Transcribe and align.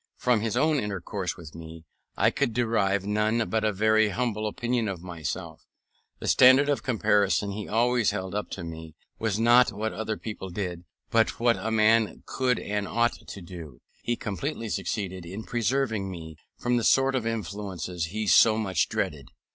From 0.17 0.39
his 0.41 0.57
own 0.57 0.79
intercourse 0.79 1.37
with 1.37 1.53
me 1.53 1.85
I 2.17 2.31
could 2.31 2.55
derive 2.55 3.05
none 3.05 3.47
but 3.51 3.63
a 3.63 3.71
very 3.71 4.09
humble 4.09 4.47
opinion 4.47 4.87
of 4.87 5.03
myself; 5.03 5.59
and 6.19 6.23
the 6.23 6.27
standard 6.27 6.69
of 6.69 6.81
comparison 6.81 7.51
he 7.51 7.67
always 7.67 8.09
held 8.09 8.33
up 8.33 8.49
to 8.53 8.63
me, 8.63 8.95
was 9.19 9.37
not 9.39 9.71
what 9.71 9.93
other 9.93 10.17
people 10.17 10.49
did, 10.49 10.85
but 11.11 11.39
what 11.39 11.55
a 11.57 11.69
man 11.69 12.23
could 12.25 12.57
and 12.57 12.87
ought 12.87 13.13
to 13.27 13.41
do. 13.43 13.79
He 14.01 14.15
completely 14.15 14.69
succeeded 14.69 15.23
in 15.23 15.43
preserving 15.43 16.09
me 16.09 16.35
from 16.57 16.77
the 16.77 16.83
sort 16.83 17.13
of 17.13 17.27
influences 17.27 18.05
he 18.05 18.25
so 18.25 18.57
much 18.57 18.89
dreaded. 18.89 19.27